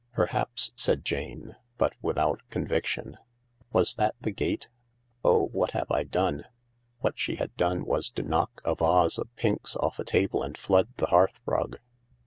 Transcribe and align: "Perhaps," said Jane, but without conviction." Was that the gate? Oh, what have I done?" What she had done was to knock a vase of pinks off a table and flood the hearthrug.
"Perhaps," 0.13 0.71
said 0.75 1.05
Jane, 1.05 1.55
but 1.77 1.93
without 2.01 2.41
conviction." 2.49 3.19
Was 3.71 3.93
that 3.97 4.15
the 4.19 4.31
gate? 4.31 4.67
Oh, 5.23 5.49
what 5.49 5.73
have 5.73 5.91
I 5.91 6.05
done?" 6.05 6.45
What 7.01 7.19
she 7.19 7.35
had 7.35 7.55
done 7.55 7.85
was 7.85 8.09
to 8.13 8.23
knock 8.23 8.61
a 8.65 8.73
vase 8.73 9.19
of 9.19 9.29
pinks 9.35 9.75
off 9.75 9.99
a 9.99 10.03
table 10.03 10.41
and 10.41 10.57
flood 10.57 10.87
the 10.97 11.05
hearthrug. 11.05 11.75